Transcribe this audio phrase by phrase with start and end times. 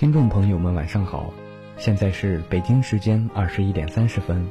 [0.00, 1.30] 听众朋友们，晚上好，
[1.76, 4.48] 现在是北京时间二十一点三十分。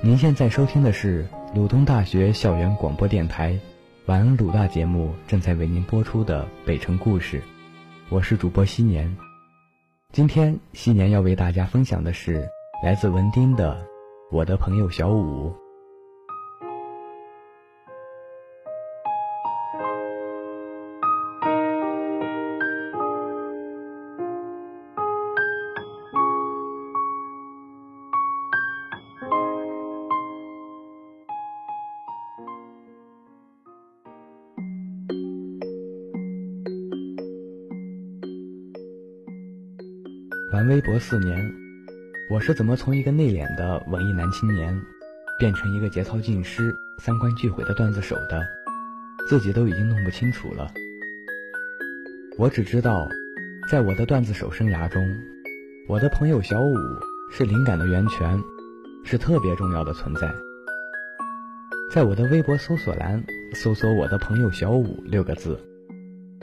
[0.00, 1.24] 您现在收听的是
[1.54, 3.56] 鲁东大学校园广播电台
[4.06, 7.38] “晚安鲁大”节目，正在为您播出的《北城故事》，
[8.08, 9.16] 我是主播昔年。
[10.10, 12.44] 今天昔年要为大家分享的是
[12.82, 13.76] 来自文丁的
[14.36, 15.48] 《我的朋友小五》。
[40.68, 41.52] 微博四年，
[42.28, 44.78] 我是怎么从一个内敛的文艺男青年，
[45.38, 48.46] 变成一个节操尽失、三观俱毁的段子手的，
[49.28, 50.70] 自己都已经弄不清楚了。
[52.38, 53.08] 我只知道，
[53.68, 55.02] 在我的段子手生涯中，
[55.88, 56.76] 我的朋友小五
[57.30, 58.38] 是灵感的源泉，
[59.04, 60.32] 是特别重要的存在。
[61.90, 63.24] 在我的微博搜索栏
[63.54, 65.58] 搜索“我的朋友小五”六个字，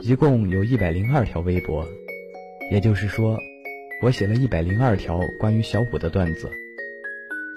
[0.00, 1.86] 一共有一百零二条微博，
[2.70, 3.38] 也就是说。
[4.02, 6.50] 我写了一百零二条关于小五的段子，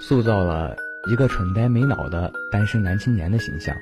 [0.02, 0.76] 塑造了
[1.10, 3.74] 一个蠢呆没脑的单身男青年的形象。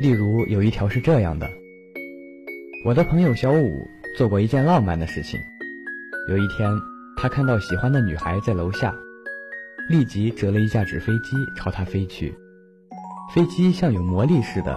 [0.00, 1.48] 例如有一条是这样的：
[2.84, 3.86] 我的朋友小五
[4.18, 5.38] 做过一件浪漫的事情。
[6.28, 6.68] 有一天，
[7.16, 8.92] 他看到喜欢的女孩在楼下，
[9.88, 12.34] 立即折了一架纸飞机朝她飞去。
[13.32, 14.76] 飞机像有魔力似的，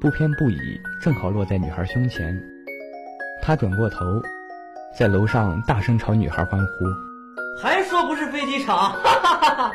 [0.00, 2.42] 不偏不倚，正好落在女孩胸前。
[3.42, 4.22] 他转过头。
[4.98, 6.86] 在楼上大声朝女孩欢呼，
[7.60, 9.72] 还说不是飞机场，哈哈哈哈！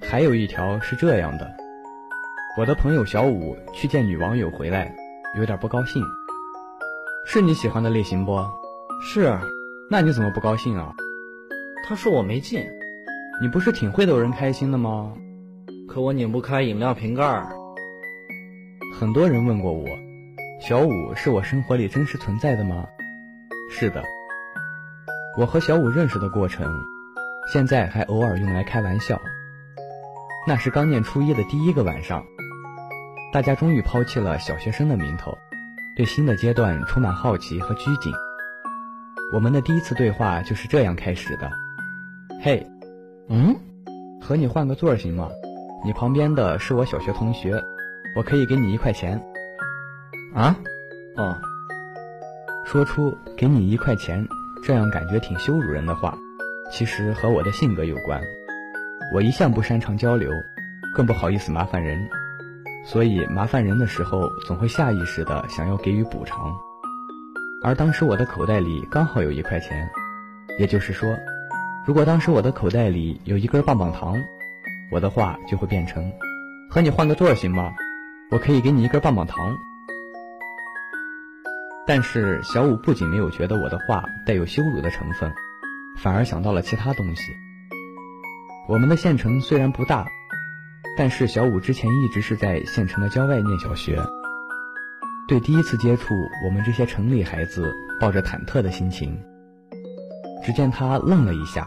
[0.00, 1.54] 还有一条是这样的：
[2.56, 4.90] 我的朋友小五去见女网友回来，
[5.36, 6.02] 有点不高兴。
[7.26, 8.42] 是你喜欢的类型不？
[9.02, 9.38] 是。
[9.90, 10.94] 那你怎么不高兴啊？
[11.86, 12.66] 他说我没劲。
[13.42, 15.12] 你不是挺会逗人开心的吗？
[15.86, 17.22] 可我拧不开饮料瓶盖。
[18.98, 19.86] 很多人问过我，
[20.58, 22.86] 小五是我生活里真实存在的吗？
[23.70, 24.02] 是的。
[25.38, 26.66] 我和小五认识的过程，
[27.46, 29.22] 现在还偶尔用来开玩笑。
[30.48, 32.24] 那是刚念初一的第一个晚上，
[33.32, 35.38] 大家终于抛弃了小学生的名头，
[35.96, 38.12] 对新的阶段充满好奇和拘谨。
[39.32, 41.48] 我们的第一次对话就是这样开始的
[42.42, 42.66] ：“嘿，
[43.28, 43.54] 嗯，
[44.20, 45.28] 和你换个座行吗？
[45.84, 47.62] 你旁边的是我小学同学，
[48.16, 49.22] 我可以给你一块钱。”
[50.34, 50.58] 啊？
[51.16, 51.36] 哦，
[52.64, 54.26] 说出给你一块钱。
[54.62, 56.16] 这样感觉挺羞辱人的话，
[56.70, 58.20] 其实和我的性格有关。
[59.12, 60.30] 我一向不擅长交流，
[60.94, 62.06] 更不好意思麻烦人，
[62.84, 66.52] 所以麻烦人的时候总会下意识的想要给予补偿。
[67.62, 69.88] 而当时我的口袋里刚好有一块钱，
[70.58, 71.16] 也就是说，
[71.86, 74.16] 如果当时我的口袋里有一根棒棒糖，
[74.90, 76.12] 我的话就会变成：
[76.68, 77.72] 和你换个座行吗？
[78.30, 79.56] 我可以给你一根棒棒糖。
[81.88, 85.32] 但是小五不仅没有觉得我的话带有羞辱的成分，
[85.96, 87.22] 反而想到了其他东西。
[88.68, 90.06] 我们的县城虽然不大，
[90.98, 93.98] 但是小五之前一直是在县城的郊外念小学。
[95.26, 99.18] 对第一次接触我们这些城里孩子，抱着忐忑的心情。
[100.44, 101.66] 只见他愣了一下，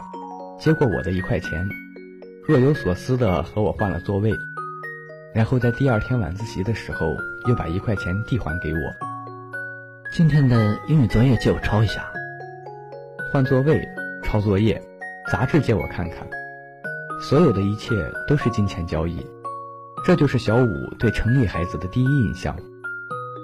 [0.60, 1.68] 接过我的一块钱，
[2.48, 4.32] 若有所思地和我换了座位，
[5.34, 7.18] 然后在第二天晚自习的时候，
[7.48, 9.11] 又把一块钱递还给我。
[10.14, 12.12] 今天的英语作业借我抄一下，
[13.32, 13.82] 换座位、
[14.22, 14.80] 抄作业、
[15.32, 16.28] 杂志借我看看，
[17.22, 17.96] 所有的一切
[18.28, 19.26] 都是金钱交易。
[20.06, 20.68] 这就是小五
[21.00, 22.54] 对城里孩子的第一印象，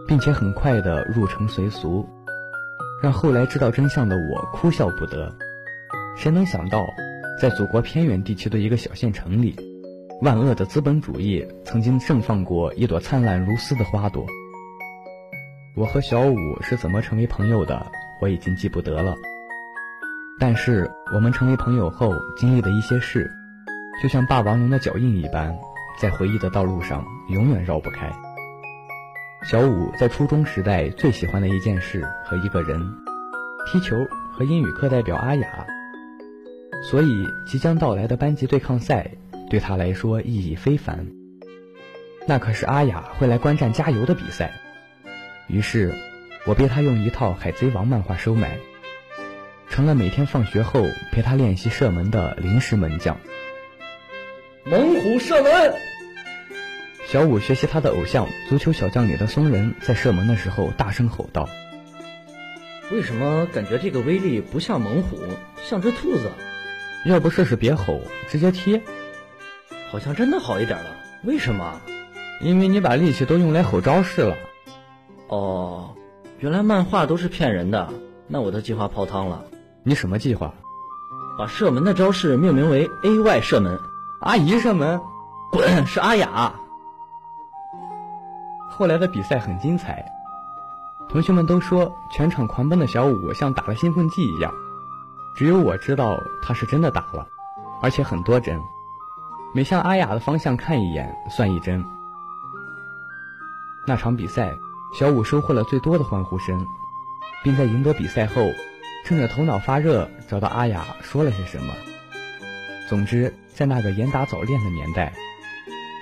[0.05, 2.05] 并且很快的入城随俗，
[3.01, 5.34] 让后来知道真相的我哭笑不得。
[6.17, 6.85] 谁能想到，
[7.40, 9.55] 在祖国偏远地区的一个小县城里，
[10.22, 14.25] 万恶的资本主义曾经盛放过一朵灿烂如丝的花朵。
[15.78, 17.85] 我和小五是怎么成为朋友的，
[18.20, 19.16] 我已经记不得了。
[20.40, 23.32] 但是我们成为朋友后经历的一些事，
[24.02, 25.56] 就像霸王龙的脚印一般，
[26.00, 28.12] 在回忆的道路上永远绕不开。
[29.44, 32.82] 小五在初中时代最喜欢的一件事和一个人，
[33.68, 33.96] 踢球
[34.34, 35.64] 和英语课代表阿雅。
[36.90, 39.12] 所以即将到来的班级对抗赛
[39.47, 41.06] 对他来说意义非凡。
[42.28, 44.52] 那可是阿雅会来观战加油的比赛。
[45.47, 45.94] 于是，
[46.46, 48.58] 我被他用一套《海贼王》漫画收买，
[49.70, 53.17] 成了每天放学后陪他练习射门的临时门将。
[54.66, 55.73] 猛虎射门！
[57.08, 61.47] 小五学习他的偶像足球小将里的松仁，在射门的时候大声吼道
[62.91, 65.17] ：“为什么感觉这个威力不像猛虎，
[65.64, 66.29] 像只兔子？
[67.05, 68.82] 要不试试别吼，直接踢？
[69.90, 70.97] 好像真的好一点了。
[71.23, 71.82] 为什么？
[72.41, 74.35] 因为你把力气都用来吼招式了。
[75.28, 75.94] 哦，
[76.40, 77.90] 原来漫画都是骗人的。
[78.28, 79.44] 那我的计划泡汤了。
[79.84, 80.53] 你什么计划？
[81.38, 83.79] 把射门的招式命名为 A Y 射门。
[84.22, 85.00] 阿姨射门？
[85.52, 85.64] 滚！
[85.85, 86.53] 是阿雅。
[88.70, 90.06] 后来的比赛很精彩，
[91.09, 94.53] 同学们都说全场狂奔的小五像打了兴奋剂一样，
[95.35, 97.28] 只有我知道他是真的打了，
[97.82, 98.59] 而且很多针。
[99.53, 101.84] 每向阿雅的方向看一眼算一针。
[103.88, 104.59] 那场比赛，
[104.97, 106.66] 小五收获了最多的欢呼声，
[107.44, 108.52] 并在赢得比赛后，
[109.05, 111.72] 趁着头脑发热找到阿雅说了些什么。
[112.90, 115.14] 总之，在那个严打早恋的年代，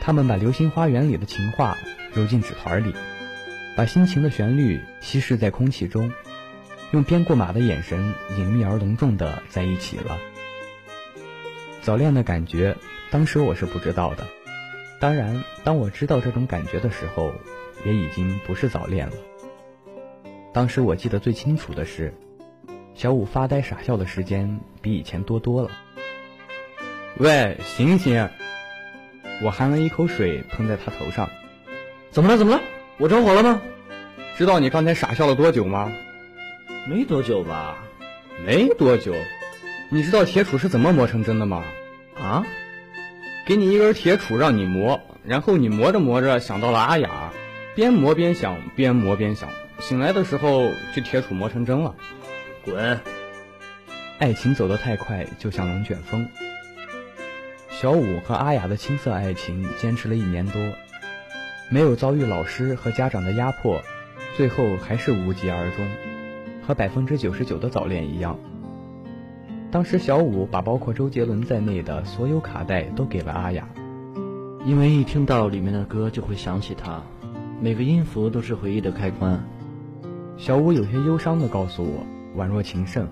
[0.01, 1.77] 他们把《流星花园》里的情话
[2.13, 2.95] 揉进纸团里，
[3.75, 6.09] 把心情的旋律稀释在空气中，
[6.91, 10.17] 用鞭过马的眼神隐秘而隆重的在一起了。
[11.81, 12.77] 早恋的感觉。
[13.11, 14.25] 当时我是不知道的，
[14.99, 17.33] 当然，当我知道这种感觉的时候，
[17.85, 19.13] 也已经不是早恋了。
[20.53, 22.13] 当时我记得最清楚的是，
[22.93, 25.69] 小五发呆傻笑的时间比以前多多了。
[27.17, 28.27] 喂，醒醒！
[29.43, 31.29] 我含了一口水喷在他头上。
[32.09, 32.37] 怎么了？
[32.37, 32.61] 怎么了？
[32.97, 33.61] 我着火了吗？
[34.37, 35.91] 知道你刚才傻笑了多久吗？
[36.89, 37.77] 没多久吧？
[38.45, 39.13] 没多久。
[39.89, 41.63] 你知道铁杵是怎么磨成针的吗？
[42.17, 42.45] 啊？
[43.45, 47.24] 给你一根铁杵让你磨，然后你磨着磨着想到了阿雅，
[47.75, 49.49] 边磨边想，边磨边想，
[49.79, 51.93] 醒来的时候就铁杵磨成针了。
[52.63, 53.01] 滚！
[54.17, 56.25] 爱情走得太快，就像龙卷风。
[57.69, 60.61] 小五和阿雅的青涩爱情坚持了一年多，
[61.69, 63.81] 没有遭遇老师和家长的压迫，
[64.37, 65.85] 最后还是无疾而终，
[66.65, 68.39] 和百分之九十九的早恋一样。
[69.69, 73.67] 当时小五把包括周杰伦在内的所有卡带都给了阿雅，
[74.65, 77.03] 因为一听到里面的歌就会想起他，
[77.61, 79.41] 每个音符都是回忆的开关。
[80.37, 82.05] 小五有些忧伤地告诉我，
[82.37, 83.07] 宛若情圣，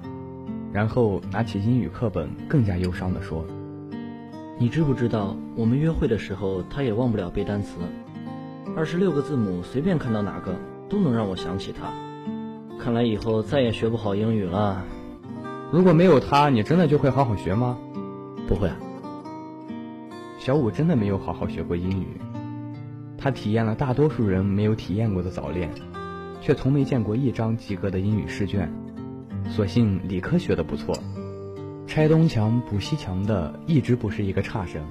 [0.72, 3.46] 然后拿起英语课本，更加忧伤地说
[4.60, 7.78] ：“你知不知道，我们约会的时候，他也忘不了背单词，
[8.76, 10.54] 二十六个字母，随便看到哪个
[10.90, 11.94] 都能让我想起他。
[12.78, 14.84] 看来以后再也学不好英语了。”
[15.72, 17.78] 如果没有他，你真的就会好好学吗？
[18.48, 18.70] 不会。
[20.38, 22.20] 小五真的没有好好学过英语，
[23.24, 25.70] 他体验了大多数人没有体验过的早恋，
[26.42, 28.70] 却从没见过一张及格的英语试卷。
[29.50, 30.94] 所幸理科学的不错，
[31.88, 34.82] 拆东墙补西墙的一直不是一个差生。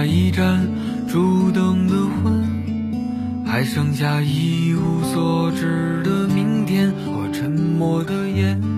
[0.00, 0.64] 那一盏
[1.08, 8.77] 烛灯的昏，还剩下一无所知的明天和沉默的眼。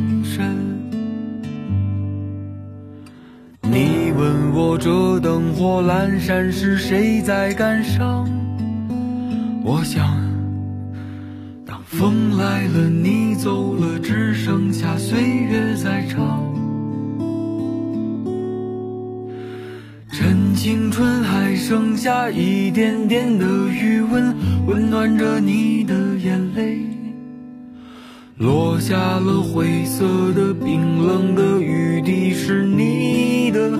[4.53, 8.27] 我这灯火阑珊时谁在感伤？
[9.63, 10.05] 我想，
[11.65, 16.43] 当风来了，你走了，只剩下岁月在唱。
[20.11, 24.35] 趁青春还剩下一点点的余温，
[24.67, 26.77] 温暖着你的眼泪。
[28.37, 30.03] 落下了灰色
[30.33, 33.79] 的、冰冷的雨滴，是你的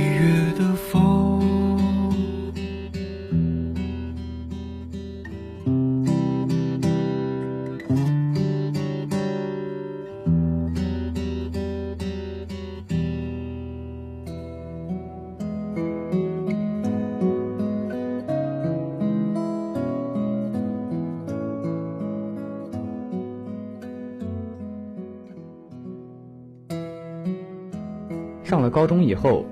[29.11, 29.45] 以后，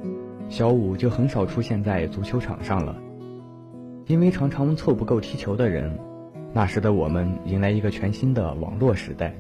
[0.48, 2.96] 小五就很少出现在足球场上了，
[4.08, 6.00] 因为常常凑不够踢球的人。
[6.54, 9.36] 那时的我们迎来一个全新的网络时代，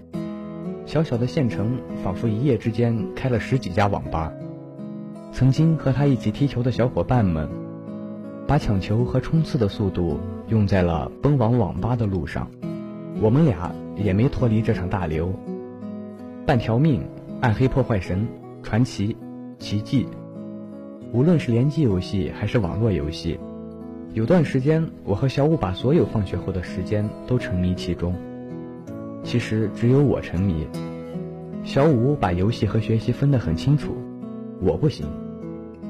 [0.85, 4.29] 小小的县城仿佛一夜之间开了十几家网吧。
[5.31, 7.49] 曾经和他一起踢球的小伙伴们，
[8.45, 12.45] 把抢球和冲刺的速度用在了奔往网吧的路上。
[13.21, 15.33] 我们俩也没脱离这场大流。
[16.45, 17.07] 半条命、
[17.39, 18.27] 暗黑破坏神、
[18.61, 19.15] 传奇。
[19.59, 20.07] 奇迹，
[21.11, 23.37] 无论是联机游戏还是网络游戏，
[24.13, 28.15] 有段时间我和小五把所有放学后的时间都沉迷其中。
[29.21, 30.65] 其实只有我沉迷，
[31.61, 33.97] 小五把游戏和学习分得很清楚，
[34.61, 35.05] 我不行。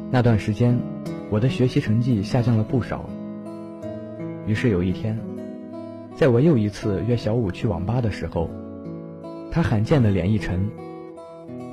[0.09, 0.75] 那段时间，
[1.29, 3.07] 我的学习成绩下降了不少。
[4.47, 5.15] 于是有一天，
[6.15, 8.49] 在我又一次约小五去网吧的时候，
[9.51, 10.67] 他罕见的脸一沉。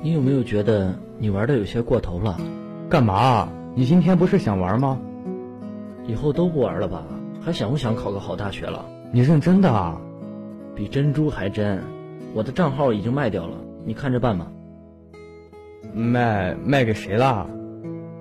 [0.01, 2.37] 你有没有觉得你玩的有些过头了？
[2.89, 3.49] 干嘛？
[3.75, 4.99] 你今天不是想玩吗？
[6.05, 7.03] 以后都不玩了吧？
[7.41, 8.85] 还想不想考个好大学了？
[9.11, 9.99] 你认真的啊？
[10.75, 11.81] 比珍珠还真。
[12.33, 14.47] 我的账号已经卖掉了，你看着办吧。
[15.93, 17.49] 卖卖给谁了？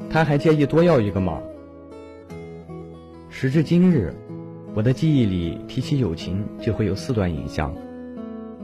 [0.09, 1.39] 他还介意多要一个吗？
[3.29, 4.15] 时至今日，
[4.75, 7.75] 我的记忆里提起友情就会有四段影像，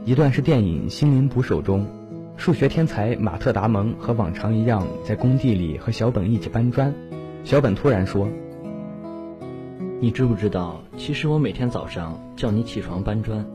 [0.03, 1.85] 一段是电影《心灵捕手》中。
[2.35, 6.93] 数学天才马特·达蒙和往常一样在工地里和小本一起搬砖。
[7.43, 8.27] 小本突然说
[10.01, 13.45] ：“你知不知道，其实我每天早上叫你起床搬砖，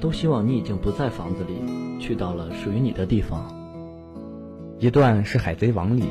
[0.00, 3.54] 都希望你已经不在房子里，去到了属于你的地方。”
[4.80, 6.04] 一段是《海贼王》里，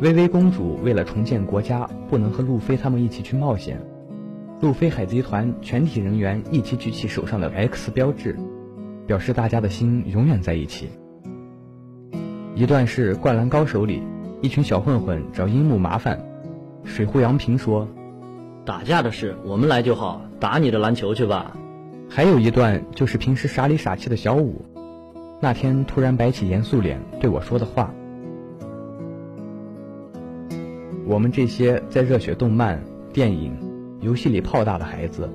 [0.00, 3.80] 薇薇公主为了重建国家，不能和路飞他们一起去冒险。
[4.60, 8.36] 路飞海贼团全体人员一起举起手上的 X 标志，
[9.06, 10.88] 表示大家的心永远在一起。
[12.58, 14.02] 一段是《灌篮高手》里，
[14.40, 16.18] 一群小混混找樱木麻烦，
[16.82, 17.86] 水户洋平说
[18.66, 21.56] ：“打架的事我们来就好，打你的篮球去吧。”
[22.10, 24.60] 还有一段就是平时傻里傻气的小五，
[25.40, 27.94] 那天突然摆起严肃脸对我说的话。
[31.06, 33.56] 我们这些在热血动漫、电影、
[34.00, 35.30] 游戏里泡大的孩子，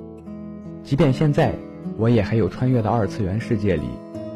[0.84, 1.56] 即便现在，
[1.96, 3.88] 我也还有穿越到二次元世界里，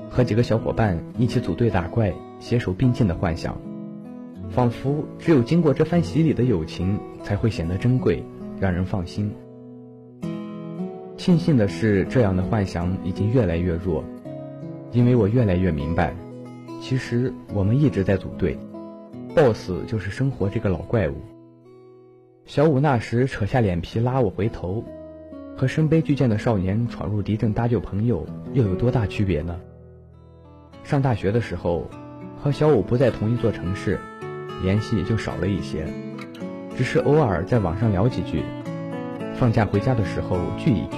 [0.09, 2.13] 和几个小伙伴一起组队打怪。
[2.39, 3.57] 携手并进的幻想，
[4.49, 8.23] 仿佛只有经过这番洗礼的友情才会显得珍贵，
[8.59, 9.31] 让人放心。
[11.17, 14.03] 庆幸的是，这样的幻想已经越来越弱，
[14.91, 16.15] 因为我越来越明白，
[16.79, 18.57] 其实我们一直在组队
[19.35, 21.15] ，BOSS 就是生活这个老怪物。
[22.45, 24.83] 小五那时扯下脸皮拉我回头，
[25.57, 29.59] 和身背巨剑的少年闯入敌阵搭救朋友又有多大区别呢？
[30.83, 31.85] 上大学的时候。
[32.41, 33.99] 和小五不在同一座城市，
[34.61, 35.85] 联系就少了一些，
[36.77, 38.43] 只是偶尔在网上聊几句，
[39.35, 40.97] 放假回家的时候聚一聚，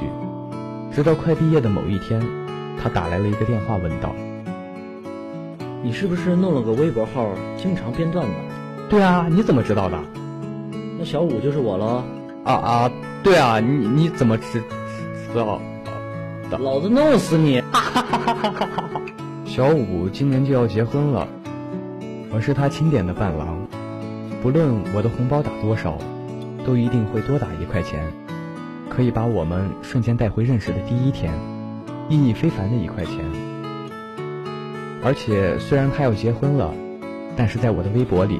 [0.93, 2.21] 直到快毕业的某一天，
[2.81, 4.13] 他打来了一个电话，问道
[5.81, 8.31] ：“你是不是弄了个微博号，经常编段子？
[8.89, 9.97] 对啊，你怎么知道的？
[10.97, 12.03] 那小五就是我喽。
[12.43, 12.91] 啊啊，
[13.23, 14.61] 对啊，你你怎么知
[15.31, 15.61] 知道
[16.49, 16.57] 的？
[16.57, 17.61] 老子弄死你！
[19.59, 21.27] 小五今年就要结婚了，
[22.31, 23.57] 我是他钦点的伴郎，
[24.41, 25.97] 不论我的红包打多少，
[26.65, 28.01] 都一定会多打一块钱，
[28.87, 31.33] 可以把我们瞬间带回认识的第一天，
[32.07, 33.15] 意义非凡的一块钱。
[35.03, 36.73] 而且虽然他要结婚了，
[37.35, 38.39] 但是在我的微博里，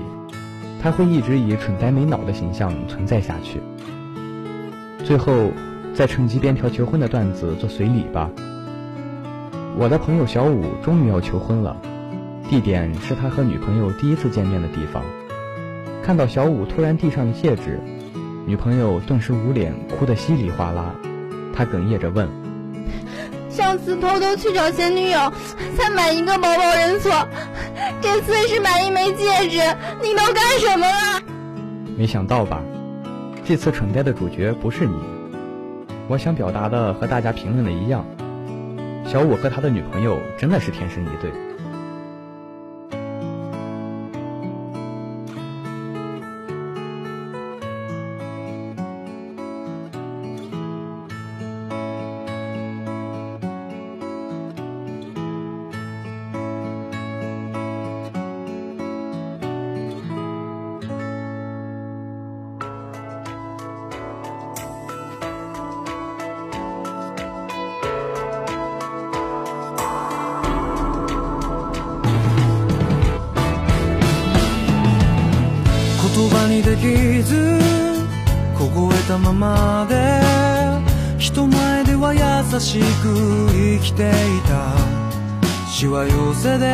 [0.81, 3.59] 他会一直以蠢呆没脑的形象存在下去。
[5.03, 5.51] 最后，
[5.93, 8.31] 再趁机编条求婚的段子做随礼吧。
[9.79, 11.77] 我的朋友小五终于要求婚了，
[12.49, 15.01] 地点是他和女朋友第一次见面的地方。
[16.03, 17.79] 看到小五突然递上戒指，
[18.45, 20.93] 女朋友顿时捂脸，哭得稀里哗啦。
[21.55, 22.27] 他哽咽着问
[23.49, 25.31] ：“上次偷偷去找前女友，
[25.77, 27.25] 才买一个包包认错，
[28.01, 29.61] 这次是买一枚戒指，
[30.01, 31.21] 你都干什么了？”
[31.97, 32.61] 没想到吧？
[33.45, 34.95] 这次蠢呆的主角不是你。
[36.09, 38.05] 我想表达的和大家评论的一样。
[39.05, 41.48] 小五和他的女朋友真的是天生一对。
[77.23, 77.59] ず
[78.57, 80.21] 凍えたままで
[81.17, 82.83] 人前では優しく
[83.51, 84.13] 生きてい
[84.47, 84.99] た。
[85.69, 86.73] しわ寄せで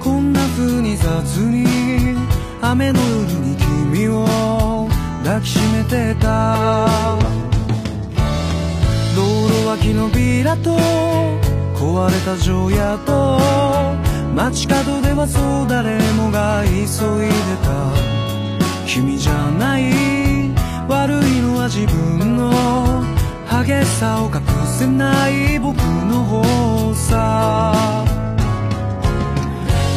[0.00, 2.16] こんな風に雑に
[2.60, 3.56] 雨の夜に
[3.92, 4.88] 君を
[5.22, 6.56] 抱きしめてた。
[9.14, 10.76] 道路脇のビラと
[11.74, 13.38] 壊れた城屋と
[14.34, 18.19] 街角ではそう誰もが急いでた。
[18.92, 19.84] 君じゃない
[20.88, 22.50] 悪いのは自分の
[23.48, 28.04] 激しさを隠せない僕の方さ。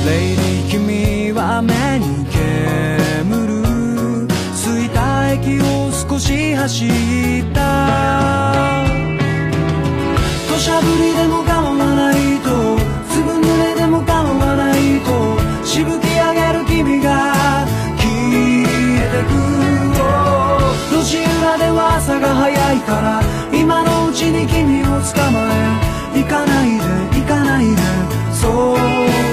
[0.06, 6.89] レイリー君は目に煙る着いた駅を少し走っ
[7.51, 8.86] た
[10.49, 12.77] 土砂降りでも構わないと。
[13.12, 15.65] 粒濡れでも構わないと。
[15.65, 16.03] しぶき
[22.06, 23.22] 朝が早いから
[23.58, 25.48] 今のうちに君を捕ま
[26.13, 26.78] え行かない
[27.13, 27.78] で行かないで
[28.34, 28.76] そ
[29.30, 29.33] う。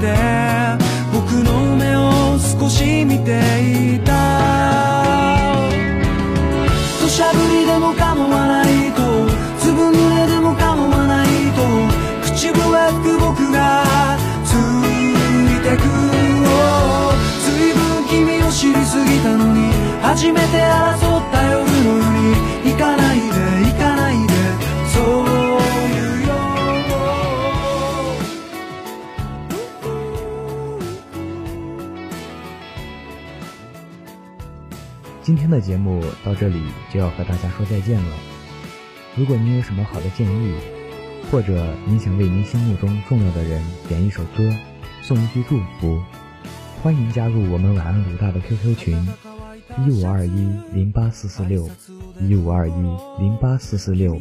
[0.00, 0.16] て
[1.12, 4.20] 僕の目を少し見ていた。
[7.10, 9.02] しゃぶりでも構わないと
[9.58, 11.60] 粒濡れでも構わないと
[12.22, 13.84] 口笛吹く僕が
[14.44, 15.82] ついてく
[17.44, 21.19] 随分君を知りすぎたのに初めて争っ
[35.50, 38.16] 的节目到这里就要和大家说再见了。
[39.16, 40.54] 如果您有什么好的建议，
[41.30, 44.50] 或者您想为您心目中重要的人点一首歌，
[45.02, 46.00] 送一句祝福，
[46.82, 49.08] 欢迎加入我们晚安鲁大的 QQ 群：
[49.86, 51.68] 一五二一零八四四六
[52.20, 52.72] 一五二一
[53.18, 54.18] 零八四四六。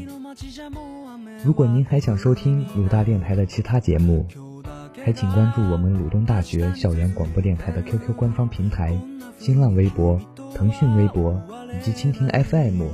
[1.45, 4.27] 如果您还想收听鲁大电台的其他节目，
[5.04, 8.98] 还请关注我们鲁东大学校园广播电台的 QQ 官方平台、
[9.38, 10.20] 新浪微博。
[10.54, 11.42] 腾讯微博
[11.72, 12.84] 以及蜻蜓 FM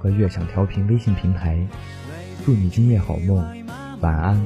[0.00, 1.58] 和悦享调频微信平台，
[2.44, 3.44] 祝你今夜好梦，
[4.00, 4.40] 晚安。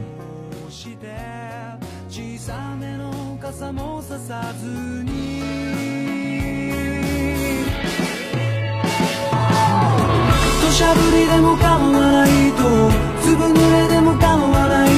[2.49, 4.67] 雨の傘もささず
[5.05, 5.43] に
[10.61, 12.91] 土砂降りでも構わないと
[13.23, 14.96] 粒濡れでも構わないと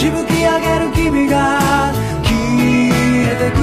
[0.00, 1.60] しぶき上げる君が
[2.24, 3.60] 消えてく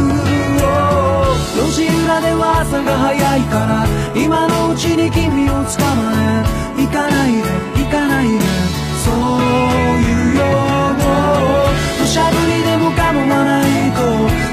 [1.58, 6.14] 路地裏では朝が早いから今のうちに君を捕ま
[6.78, 7.50] え行かないで
[7.82, 8.46] 行かないで
[9.02, 9.18] そう
[9.98, 10.46] いうよ
[11.98, 14.06] 土砂降りでも構わないと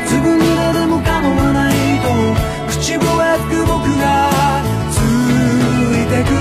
[0.09, 2.09] ずぶ濡れでも構わないと
[2.73, 4.33] 口笛吹く僕が
[4.89, 5.05] つ
[6.01, 6.33] いてく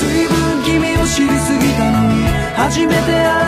[0.00, 2.24] 随分君を知りすぎたのに
[2.56, 3.41] 初めて会